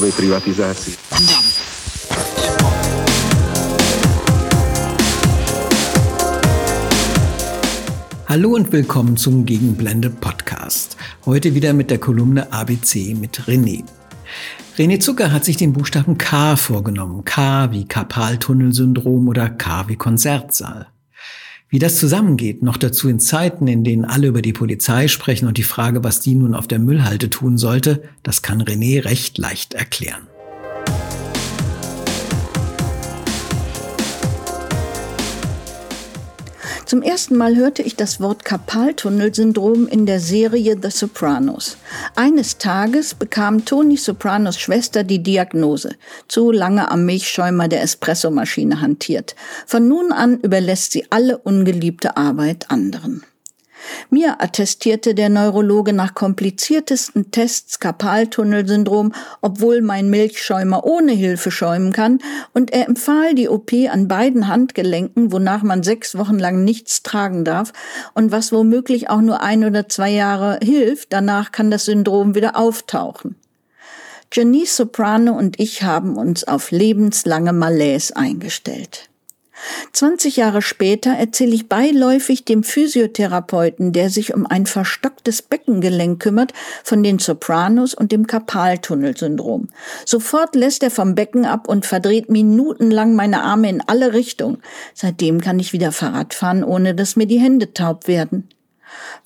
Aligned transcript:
novej 0.00 0.12
privatizácii. 0.12 0.94
Hallo 8.26 8.54
und 8.54 8.72
willkommen 8.72 9.16
zum 9.16 9.44
Gegenblende 9.44 10.08
Podcast. 10.08 10.96
Heute 11.26 11.54
wieder 11.54 11.74
mit 11.74 11.90
der 11.90 11.98
Kolumne 11.98 12.50
ABC 12.50 13.14
mit 13.14 13.42
René. 13.42 13.84
René 14.78 15.00
Zucker 15.00 15.32
hat 15.32 15.44
sich 15.44 15.58
den 15.58 15.74
Buchstaben 15.74 16.16
K 16.16 16.56
vorgenommen. 16.56 17.24
K 17.24 17.70
wie 17.70 17.84
Karpaltunnelsyndrom 17.84 19.28
oder 19.28 19.50
K 19.50 19.88
wie 19.88 19.96
Konzertsaal. 19.96 20.86
Wie 21.70 21.78
das 21.78 22.00
zusammengeht, 22.00 22.64
noch 22.64 22.76
dazu 22.76 23.08
in 23.08 23.20
Zeiten, 23.20 23.68
in 23.68 23.84
denen 23.84 24.04
alle 24.04 24.26
über 24.26 24.42
die 24.42 24.52
Polizei 24.52 25.06
sprechen 25.06 25.46
und 25.46 25.56
die 25.56 25.62
Frage, 25.62 26.02
was 26.02 26.18
die 26.18 26.34
nun 26.34 26.56
auf 26.56 26.66
der 26.66 26.80
Müllhalde 26.80 27.30
tun 27.30 27.58
sollte, 27.58 28.02
das 28.24 28.42
kann 28.42 28.60
René 28.60 29.04
recht 29.04 29.38
leicht 29.38 29.74
erklären. 29.74 30.29
Zum 36.90 37.02
ersten 37.02 37.36
Mal 37.36 37.54
hörte 37.54 37.82
ich 37.82 37.94
das 37.94 38.20
Wort 38.20 38.44
Karpaltunnelsyndrom 38.44 39.86
in 39.86 40.06
der 40.06 40.18
Serie 40.18 40.76
The 40.82 40.90
Sopranos. 40.90 41.76
Eines 42.16 42.58
Tages 42.58 43.14
bekam 43.14 43.64
Tony 43.64 43.96
Sopranos 43.96 44.58
Schwester 44.58 45.04
die 45.04 45.22
Diagnose. 45.22 45.94
Zu 46.26 46.50
lange 46.50 46.90
am 46.90 47.06
Milchschäumer 47.06 47.68
der 47.68 47.82
Espressomaschine 47.82 48.80
hantiert. 48.80 49.36
Von 49.66 49.86
nun 49.86 50.10
an 50.10 50.40
überlässt 50.40 50.90
sie 50.90 51.06
alle 51.10 51.38
ungeliebte 51.38 52.16
Arbeit 52.16 52.72
anderen. 52.72 53.22
Mir 54.10 54.40
attestierte 54.40 55.14
der 55.14 55.28
Neurologe 55.28 55.92
nach 55.92 56.14
kompliziertesten 56.14 57.30
Tests 57.30 57.80
Karpaltunnelsyndrom, 57.80 59.12
obwohl 59.40 59.82
mein 59.82 60.10
Milchschäumer 60.10 60.84
ohne 60.84 61.12
Hilfe 61.12 61.50
schäumen 61.50 61.92
kann, 61.92 62.18
und 62.52 62.72
er 62.72 62.88
empfahl 62.88 63.34
die 63.34 63.48
OP 63.48 63.72
an 63.90 64.08
beiden 64.08 64.48
Handgelenken, 64.48 65.32
wonach 65.32 65.62
man 65.62 65.82
sechs 65.82 66.16
Wochen 66.16 66.38
lang 66.38 66.64
nichts 66.64 67.02
tragen 67.02 67.44
darf 67.44 67.72
und 68.14 68.32
was 68.32 68.52
womöglich 68.52 69.10
auch 69.10 69.20
nur 69.20 69.42
ein 69.42 69.64
oder 69.64 69.88
zwei 69.88 70.10
Jahre 70.10 70.58
hilft, 70.62 71.12
danach 71.12 71.52
kann 71.52 71.70
das 71.70 71.84
Syndrom 71.84 72.34
wieder 72.34 72.56
auftauchen. 72.56 73.36
Janice 74.32 74.76
Soprano 74.76 75.32
und 75.32 75.58
ich 75.58 75.82
haben 75.82 76.16
uns 76.16 76.44
auf 76.44 76.70
lebenslange 76.70 77.52
Malaise 77.52 78.16
eingestellt. 78.16 79.09
20 79.92 80.36
Jahre 80.36 80.62
später 80.62 81.12
erzähle 81.12 81.54
ich 81.54 81.68
beiläufig 81.68 82.44
dem 82.44 82.62
Physiotherapeuten, 82.62 83.92
der 83.92 84.10
sich 84.10 84.34
um 84.34 84.46
ein 84.46 84.66
verstocktes 84.66 85.42
Beckengelenk 85.42 86.20
kümmert, 86.22 86.52
von 86.84 87.02
den 87.02 87.18
Sopranos 87.18 87.94
und 87.94 88.12
dem 88.12 88.26
Karpaltunnelsyndrom. 88.26 89.68
Sofort 90.04 90.54
lässt 90.54 90.82
er 90.82 90.90
vom 90.90 91.14
Becken 91.14 91.44
ab 91.44 91.68
und 91.68 91.86
verdreht 91.86 92.30
minutenlang 92.30 93.14
meine 93.14 93.42
Arme 93.42 93.68
in 93.68 93.82
alle 93.86 94.12
Richtungen. 94.12 94.58
Seitdem 94.94 95.40
kann 95.40 95.58
ich 95.58 95.72
wieder 95.72 95.92
Fahrrad 95.92 96.34
fahren, 96.34 96.64
ohne 96.64 96.94
dass 96.94 97.16
mir 97.16 97.26
die 97.26 97.40
Hände 97.40 97.72
taub 97.74 98.08
werden. 98.08 98.48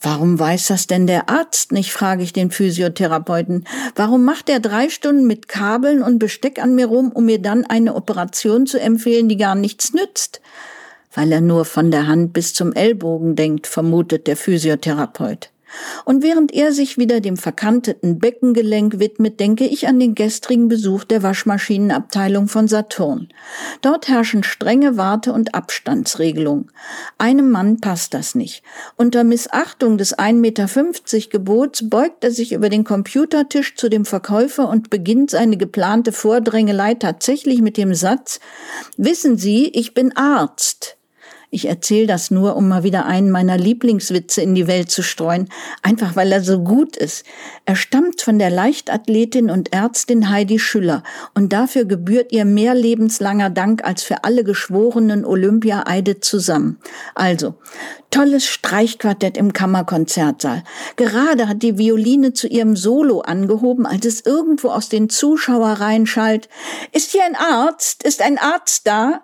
Warum 0.00 0.38
weiß 0.38 0.68
das 0.68 0.86
denn 0.86 1.06
der 1.06 1.28
Arzt 1.28 1.72
nicht, 1.72 1.92
frage 1.92 2.22
ich 2.22 2.32
den 2.32 2.50
Physiotherapeuten. 2.50 3.66
Warum 3.94 4.24
macht 4.24 4.48
er 4.48 4.60
drei 4.60 4.88
Stunden 4.88 5.26
mit 5.26 5.48
Kabeln 5.48 6.02
und 6.02 6.18
Besteck 6.18 6.62
an 6.62 6.74
mir 6.74 6.86
rum, 6.86 7.10
um 7.12 7.24
mir 7.24 7.40
dann 7.40 7.64
eine 7.64 7.94
Operation 7.94 8.66
zu 8.66 8.80
empfehlen, 8.80 9.28
die 9.28 9.36
gar 9.36 9.54
nichts 9.54 9.92
nützt? 9.94 10.40
Weil 11.14 11.32
er 11.32 11.40
nur 11.40 11.64
von 11.64 11.90
der 11.90 12.06
Hand 12.06 12.32
bis 12.32 12.54
zum 12.54 12.72
Ellbogen 12.72 13.36
denkt, 13.36 13.66
vermutet 13.66 14.26
der 14.26 14.36
Physiotherapeut. 14.36 15.50
Und 16.04 16.22
während 16.22 16.52
er 16.52 16.72
sich 16.72 16.98
wieder 16.98 17.20
dem 17.20 17.36
verkanteten 17.36 18.18
Beckengelenk 18.18 18.98
widmet, 18.98 19.40
denke 19.40 19.64
ich 19.66 19.86
an 19.88 19.98
den 19.98 20.14
gestrigen 20.14 20.68
Besuch 20.68 21.04
der 21.04 21.22
Waschmaschinenabteilung 21.22 22.48
von 22.48 22.68
Saturn. 22.68 23.28
Dort 23.80 24.08
herrschen 24.08 24.42
strenge 24.42 24.96
Warte- 24.96 25.32
und 25.32 25.54
Abstandsregelungen. 25.54 26.70
Einem 27.18 27.50
Mann 27.50 27.80
passt 27.80 28.14
das 28.14 28.34
nicht. 28.34 28.62
Unter 28.96 29.24
Missachtung 29.24 29.98
des 29.98 30.18
1,50 30.18 30.32
Meter 30.34 31.30
Gebots 31.30 31.88
beugt 31.88 32.24
er 32.24 32.30
sich 32.30 32.52
über 32.52 32.68
den 32.68 32.84
Computertisch 32.84 33.76
zu 33.76 33.88
dem 33.88 34.04
Verkäufer 34.04 34.68
und 34.68 34.90
beginnt 34.90 35.30
seine 35.30 35.56
geplante 35.56 36.12
Vordrängelei 36.12 36.94
tatsächlich 36.94 37.60
mit 37.60 37.76
dem 37.76 37.94
Satz, 37.94 38.40
Wissen 38.96 39.36
Sie, 39.38 39.68
ich 39.68 39.94
bin 39.94 40.16
Arzt. 40.16 40.96
Ich 41.54 41.68
erzähle 41.68 42.08
das 42.08 42.32
nur, 42.32 42.56
um 42.56 42.66
mal 42.66 42.82
wieder 42.82 43.06
einen 43.06 43.30
meiner 43.30 43.56
Lieblingswitze 43.56 44.42
in 44.42 44.56
die 44.56 44.66
Welt 44.66 44.90
zu 44.90 45.04
streuen, 45.04 45.48
einfach 45.82 46.16
weil 46.16 46.32
er 46.32 46.42
so 46.42 46.58
gut 46.58 46.96
ist. 46.96 47.24
Er 47.64 47.76
stammt 47.76 48.22
von 48.22 48.40
der 48.40 48.50
Leichtathletin 48.50 49.50
und 49.50 49.72
Ärztin 49.72 50.30
Heidi 50.30 50.58
Schüller 50.58 51.04
und 51.32 51.52
dafür 51.52 51.84
gebührt 51.84 52.32
ihr 52.32 52.44
mehr 52.44 52.74
lebenslanger 52.74 53.50
Dank 53.50 53.84
als 53.84 54.02
für 54.02 54.24
alle 54.24 54.42
geschworenen 54.42 55.24
Olympia-Eide 55.24 56.18
zusammen. 56.18 56.80
Also, 57.14 57.54
tolles 58.10 58.46
Streichquartett 58.46 59.36
im 59.36 59.52
Kammerkonzertsaal. 59.52 60.64
Gerade 60.96 61.46
hat 61.46 61.62
die 61.62 61.78
Violine 61.78 62.32
zu 62.32 62.48
ihrem 62.48 62.74
Solo 62.74 63.20
angehoben, 63.20 63.86
als 63.86 64.06
es 64.06 64.26
irgendwo 64.26 64.70
aus 64.70 64.88
den 64.88 65.08
Zuschauereien 65.08 66.06
schallt. 66.06 66.48
Ist 66.90 67.12
hier 67.12 67.22
ein 67.24 67.36
Arzt? 67.36 68.02
Ist 68.02 68.22
ein 68.22 68.38
Arzt 68.38 68.88
da? 68.88 69.22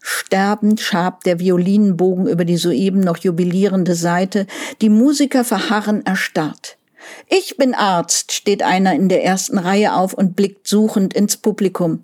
Sterbend 0.00 0.80
schabt 0.80 1.26
der 1.26 1.38
Violinenbogen 1.38 2.26
über 2.26 2.44
die 2.44 2.56
soeben 2.56 3.00
noch 3.00 3.18
jubilierende 3.18 3.94
Seite. 3.94 4.46
Die 4.80 4.88
Musiker 4.88 5.44
verharren 5.44 6.04
erstarrt. 6.06 6.78
Ich 7.28 7.56
bin 7.56 7.74
Arzt, 7.74 8.32
steht 8.32 8.62
einer 8.62 8.94
in 8.94 9.08
der 9.08 9.24
ersten 9.24 9.58
Reihe 9.58 9.94
auf 9.94 10.14
und 10.14 10.36
blickt 10.36 10.66
suchend 10.66 11.14
ins 11.14 11.36
Publikum. 11.36 12.02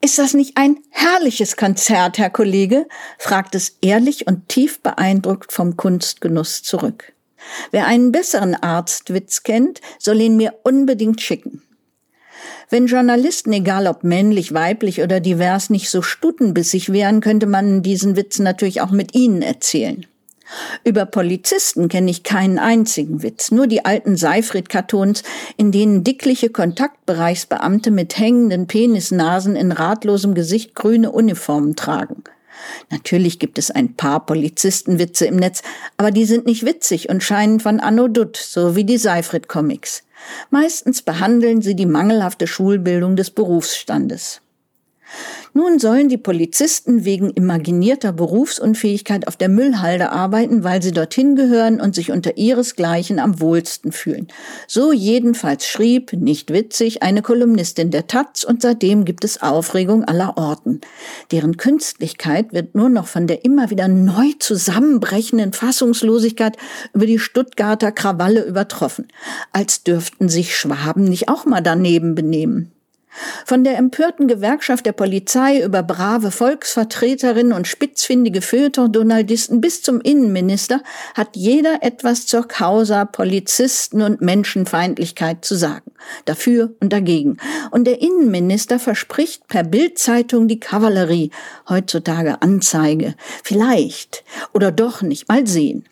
Ist 0.00 0.18
das 0.18 0.34
nicht 0.34 0.56
ein 0.56 0.78
herrliches 0.90 1.56
Konzert, 1.56 2.18
Herr 2.18 2.30
Kollege? 2.30 2.86
fragt 3.18 3.54
es 3.54 3.78
ehrlich 3.80 4.26
und 4.26 4.48
tief 4.48 4.80
beeindruckt 4.80 5.52
vom 5.52 5.76
Kunstgenuss 5.76 6.62
zurück. 6.62 7.14
Wer 7.70 7.86
einen 7.86 8.12
besseren 8.12 8.54
Arztwitz 8.54 9.42
kennt, 9.42 9.80
soll 9.98 10.20
ihn 10.20 10.36
mir 10.36 10.54
unbedingt 10.62 11.20
schicken. 11.20 11.62
Wenn 12.74 12.88
Journalisten, 12.88 13.52
egal 13.52 13.86
ob 13.86 14.02
männlich, 14.02 14.52
weiblich 14.52 15.00
oder 15.00 15.20
divers, 15.20 15.70
nicht 15.70 15.88
so 15.88 16.02
stutenbissig 16.02 16.92
wären, 16.92 17.20
könnte 17.20 17.46
man 17.46 17.84
diesen 17.84 18.16
Witz 18.16 18.40
natürlich 18.40 18.80
auch 18.80 18.90
mit 18.90 19.14
ihnen 19.14 19.42
erzählen. 19.42 20.04
Über 20.82 21.06
Polizisten 21.06 21.86
kenne 21.86 22.10
ich 22.10 22.24
keinen 22.24 22.58
einzigen 22.58 23.22
Witz, 23.22 23.52
nur 23.52 23.68
die 23.68 23.84
alten 23.84 24.16
Seifried-Kartons, 24.16 25.22
in 25.56 25.70
denen 25.70 26.02
dickliche 26.02 26.50
Kontaktbereichsbeamte 26.50 27.92
mit 27.92 28.18
hängenden 28.18 28.66
Penisnasen 28.66 29.54
in 29.54 29.70
ratlosem 29.70 30.34
Gesicht 30.34 30.74
grüne 30.74 31.12
Uniformen 31.12 31.76
tragen. 31.76 32.24
Natürlich 32.90 33.38
gibt 33.38 33.58
es 33.58 33.70
ein 33.70 33.94
paar 33.94 34.24
Polizistenwitze 34.24 35.26
im 35.26 35.36
Netz, 35.36 35.62
aber 35.96 36.10
die 36.10 36.24
sind 36.24 36.46
nicht 36.46 36.64
witzig 36.64 37.08
und 37.08 37.22
scheinen 37.22 37.60
von 37.60 37.80
Anno 37.80 38.08
Dutt, 38.08 38.36
so 38.36 38.76
wie 38.76 38.84
die 38.84 38.98
Seifried-Comics. 38.98 40.04
Meistens 40.50 41.02
behandeln 41.02 41.62
sie 41.62 41.74
die 41.74 41.86
mangelhafte 41.86 42.46
Schulbildung 42.46 43.16
des 43.16 43.30
Berufsstandes. 43.30 44.40
Nun 45.56 45.78
sollen 45.78 46.08
die 46.08 46.18
Polizisten 46.18 47.04
wegen 47.04 47.30
imaginierter 47.30 48.12
Berufsunfähigkeit 48.12 49.28
auf 49.28 49.36
der 49.36 49.48
Müllhalde 49.48 50.10
arbeiten, 50.10 50.64
weil 50.64 50.82
sie 50.82 50.90
dorthin 50.90 51.36
gehören 51.36 51.80
und 51.80 51.94
sich 51.94 52.10
unter 52.10 52.36
ihresgleichen 52.36 53.20
am 53.20 53.40
wohlsten 53.40 53.92
fühlen. 53.92 54.26
So 54.66 54.92
jedenfalls 54.92 55.66
schrieb, 55.66 56.12
nicht 56.12 56.52
witzig, 56.52 57.04
eine 57.04 57.22
Kolumnistin 57.22 57.92
der 57.92 58.08
Taz 58.08 58.42
und 58.42 58.62
seitdem 58.62 59.04
gibt 59.04 59.24
es 59.24 59.42
Aufregung 59.42 60.02
aller 60.02 60.36
Orten. 60.36 60.80
Deren 61.30 61.56
Künstlichkeit 61.56 62.52
wird 62.52 62.74
nur 62.74 62.88
noch 62.88 63.06
von 63.06 63.28
der 63.28 63.44
immer 63.44 63.70
wieder 63.70 63.86
neu 63.86 64.32
zusammenbrechenden 64.40 65.52
Fassungslosigkeit 65.52 66.56
über 66.92 67.06
die 67.06 67.20
Stuttgarter 67.20 67.92
Krawalle 67.92 68.44
übertroffen. 68.44 69.06
Als 69.52 69.84
dürften 69.84 70.28
sich 70.28 70.56
Schwaben 70.56 71.04
nicht 71.04 71.28
auch 71.28 71.46
mal 71.46 71.60
daneben 71.60 72.16
benehmen. 72.16 72.73
Von 73.44 73.64
der 73.64 73.78
empörten 73.78 74.28
Gewerkschaft 74.28 74.86
der 74.86 74.92
Polizei 74.92 75.62
über 75.62 75.82
brave 75.82 76.30
Volksvertreterinnen 76.30 77.52
und 77.52 77.66
spitzfindige 77.66 78.42
Feuilleton-Donaldisten 78.42 79.60
bis 79.60 79.82
zum 79.82 80.00
Innenminister 80.00 80.82
hat 81.14 81.36
jeder 81.36 81.82
etwas 81.82 82.26
zur 82.26 82.48
Causa 82.48 83.04
Polizisten 83.04 84.02
und 84.02 84.20
Menschenfeindlichkeit 84.20 85.44
zu 85.44 85.54
sagen. 85.54 85.92
Dafür 86.24 86.74
und 86.80 86.92
dagegen. 86.92 87.38
Und 87.70 87.84
der 87.84 88.02
Innenminister 88.02 88.78
verspricht 88.78 89.48
per 89.48 89.62
Bildzeitung 89.62 90.48
die 90.48 90.60
Kavallerie, 90.60 91.30
heutzutage 91.68 92.42
Anzeige. 92.42 93.14
Vielleicht. 93.42 94.24
Oder 94.52 94.72
doch 94.72 95.02
nicht. 95.02 95.28
Mal 95.28 95.46
sehen. 95.46 95.84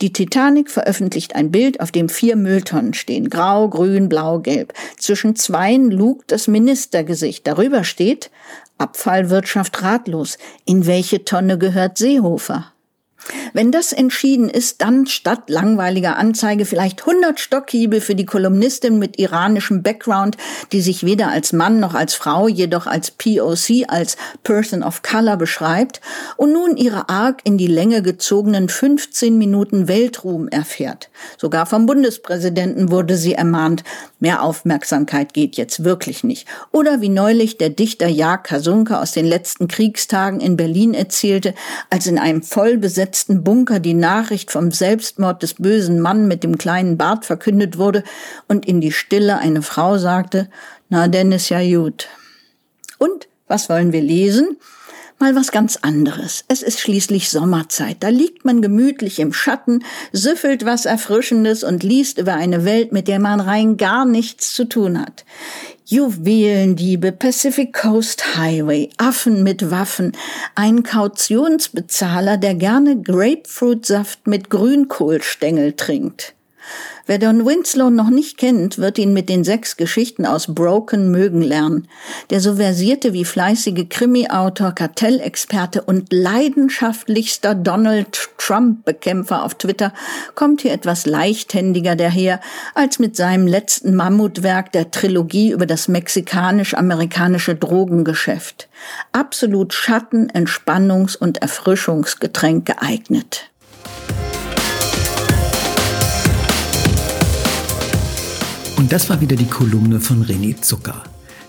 Die 0.00 0.12
Titanic 0.12 0.70
veröffentlicht 0.70 1.34
ein 1.34 1.50
Bild, 1.50 1.80
auf 1.80 1.92
dem 1.92 2.08
vier 2.08 2.36
Mülltonnen 2.36 2.94
stehen. 2.94 3.28
Grau, 3.28 3.68
grün, 3.68 4.08
blau, 4.08 4.38
gelb. 4.38 4.72
Zwischen 4.98 5.36
zweien 5.36 5.90
lugt 5.90 6.32
das 6.32 6.48
Ministergesicht. 6.48 7.46
Darüber 7.46 7.84
steht 7.84 8.30
Abfallwirtschaft 8.78 9.82
ratlos. 9.82 10.38
In 10.64 10.86
welche 10.86 11.24
Tonne 11.24 11.58
gehört 11.58 11.98
Seehofer? 11.98 12.72
Wenn 13.52 13.72
das 13.72 13.92
entschieden 13.92 14.48
ist, 14.48 14.80
dann 14.80 15.06
statt 15.06 15.48
langweiliger 15.48 16.16
Anzeige 16.16 16.64
vielleicht 16.64 17.00
100 17.06 17.40
Stockhiebe 17.40 18.00
für 18.00 18.14
die 18.14 18.26
Kolumnistin 18.26 18.98
mit 18.98 19.18
iranischem 19.18 19.82
Background, 19.82 20.36
die 20.72 20.80
sich 20.80 21.04
weder 21.04 21.28
als 21.28 21.52
Mann 21.52 21.80
noch 21.80 21.94
als 21.94 22.14
Frau, 22.14 22.48
jedoch 22.48 22.86
als 22.86 23.10
POC, 23.10 23.88
als 23.88 24.16
Person 24.42 24.82
of 24.82 25.02
Color 25.02 25.36
beschreibt 25.36 26.00
und 26.36 26.52
nun 26.52 26.76
ihre 26.76 27.08
arg 27.08 27.40
in 27.44 27.58
die 27.58 27.66
Länge 27.66 28.02
gezogenen 28.02 28.68
15 28.68 29.36
Minuten 29.36 29.88
Weltruhm 29.88 30.48
erfährt. 30.48 31.10
Sogar 31.36 31.66
vom 31.66 31.86
Bundespräsidenten 31.86 32.90
wurde 32.90 33.16
sie 33.16 33.34
ermahnt, 33.34 33.82
mehr 34.20 34.42
Aufmerksamkeit 34.42 35.34
geht 35.34 35.56
jetzt 35.56 35.84
wirklich 35.84 36.24
nicht. 36.24 36.46
Oder 36.72 37.00
wie 37.00 37.08
neulich 37.08 37.58
der 37.58 37.70
Dichter 37.70 38.08
Jag 38.08 38.44
Kasunka 38.44 39.00
aus 39.00 39.12
den 39.12 39.26
letzten 39.26 39.68
Kriegstagen 39.68 40.40
in 40.40 40.56
Berlin 40.56 40.94
erzählte, 40.94 41.54
als 41.88 42.06
in 42.06 42.18
einem 42.18 42.42
vollbesetzten 42.42 43.39
Bunker 43.42 43.80
die 43.80 43.94
Nachricht 43.94 44.50
vom 44.50 44.70
Selbstmord 44.70 45.42
des 45.42 45.54
bösen 45.54 46.00
Mann 46.00 46.28
mit 46.28 46.44
dem 46.44 46.58
kleinen 46.58 46.96
Bart 46.96 47.24
verkündet 47.24 47.78
wurde 47.78 48.04
und 48.48 48.66
in 48.66 48.80
die 48.80 48.92
Stille 48.92 49.38
eine 49.38 49.62
Frau 49.62 49.98
sagte, 49.98 50.48
na 50.88 51.08
denn 51.08 51.32
ist 51.32 51.48
ja 51.48 51.60
gut. 51.60 52.08
Und 52.98 53.28
was 53.46 53.68
wollen 53.68 53.92
wir 53.92 54.02
lesen? 54.02 54.58
Mal 55.22 55.36
was 55.36 55.52
ganz 55.52 55.76
anderes. 55.76 56.46
Es 56.48 56.62
ist 56.62 56.80
schließlich 56.80 57.28
Sommerzeit. 57.28 57.98
Da 58.00 58.08
liegt 58.08 58.46
man 58.46 58.62
gemütlich 58.62 59.18
im 59.18 59.34
Schatten, 59.34 59.84
süffelt 60.12 60.64
was 60.64 60.86
Erfrischendes 60.86 61.62
und 61.62 61.82
liest 61.82 62.16
über 62.16 62.32
eine 62.32 62.64
Welt, 62.64 62.92
mit 62.92 63.06
der 63.06 63.18
man 63.18 63.38
rein 63.38 63.76
gar 63.76 64.06
nichts 64.06 64.54
zu 64.54 64.64
tun 64.64 64.98
hat. 64.98 65.26
Juwelendiebe, 65.84 67.12
Pacific 67.12 67.74
Coast 67.74 68.38
Highway, 68.38 68.88
Affen 68.96 69.42
mit 69.42 69.70
Waffen, 69.70 70.12
ein 70.54 70.84
Kautionsbezahler, 70.84 72.38
der 72.38 72.54
gerne 72.54 73.02
Grapefruitsaft 73.02 74.26
mit 74.26 74.48
Grünkohlstängel 74.48 75.74
trinkt. 75.74 76.34
Wer 77.06 77.18
Don 77.18 77.44
Winslow 77.44 77.90
noch 77.90 78.10
nicht 78.10 78.38
kennt, 78.38 78.78
wird 78.78 78.98
ihn 78.98 79.12
mit 79.12 79.28
den 79.28 79.42
sechs 79.42 79.76
Geschichten 79.76 80.26
aus 80.26 80.54
Broken 80.54 81.10
mögen 81.10 81.42
lernen. 81.42 81.88
Der 82.30 82.40
so 82.40 82.56
versierte 82.56 83.12
wie 83.12 83.24
fleißige 83.24 83.88
Krimi-Autor, 83.88 84.72
Kartellexperte 84.72 85.82
und 85.82 86.12
leidenschaftlichster 86.12 87.54
Donald 87.54 88.30
Trump-Bekämpfer 88.38 89.44
auf 89.44 89.54
Twitter 89.54 89.92
kommt 90.34 90.60
hier 90.60 90.72
etwas 90.72 91.06
leichthändiger 91.06 91.96
daher 91.96 92.40
als 92.74 92.98
mit 92.98 93.16
seinem 93.16 93.46
letzten 93.46 93.96
Mammutwerk 93.96 94.72
der 94.72 94.90
Trilogie 94.90 95.50
über 95.50 95.66
das 95.66 95.88
mexikanisch-amerikanische 95.88 97.56
Drogengeschäft. 97.56 98.68
Absolut 99.12 99.74
Schatten-, 99.74 100.30
Entspannungs- 100.30 101.16
und 101.16 101.42
Erfrischungsgetränk 101.42 102.66
geeignet. 102.66 103.49
Und 108.80 108.92
das 108.92 109.10
war 109.10 109.20
wieder 109.20 109.36
die 109.36 109.44
Kolumne 109.44 110.00
von 110.00 110.24
René 110.24 110.58
Zucker. 110.58 111.02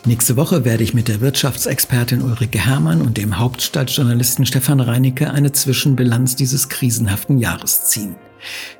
Nächste 0.03 0.35
Woche 0.35 0.65
werde 0.65 0.83
ich 0.83 0.93
mit 0.93 1.07
der 1.07 1.21
Wirtschaftsexpertin 1.21 2.23
Ulrike 2.23 2.59
Herrmann 2.59 3.01
und 3.01 3.15
dem 3.15 3.39
Hauptstadtjournalisten 3.39 4.45
Stefan 4.45 4.81
Reinicke 4.81 5.31
eine 5.31 5.53
Zwischenbilanz 5.53 6.35
dieses 6.35 6.67
krisenhaften 6.67 7.37
Jahres 7.37 7.85
ziehen. 7.85 8.17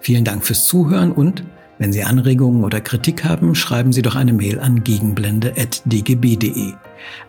Vielen 0.01 0.25
Dank 0.25 0.45
fürs 0.45 0.68
Zuhören 0.68 1.13
und 1.13 1.45
wenn 1.77 1.94
Sie 1.94 2.03
Anregungen 2.03 2.65
oder 2.65 2.81
Kritik 2.81 3.24
haben, 3.24 3.56
schreiben 3.56 3.94
Sie 3.94 4.01
doch 4.01 4.15
eine 4.15 4.33
Mail 4.33 4.59
an 4.59 4.83
gegenblende.dgb.de. 4.83 6.74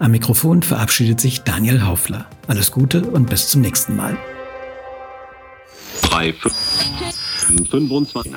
Am 0.00 0.10
Mikrofon 0.10 0.64
verabschiedet 0.64 1.20
sich 1.20 1.42
Daniel 1.42 1.86
Haufler. 1.86 2.26
Alles 2.48 2.72
Gute 2.72 3.00
und 3.00 3.30
bis 3.30 3.46
zum 3.46 3.60
nächsten 3.60 3.94
Mal. 3.94 4.16
3, 6.02 6.32
5, 6.32 7.70
25. 7.70 8.32